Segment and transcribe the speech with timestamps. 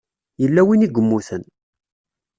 [0.41, 1.43] Yella win i yemmuten.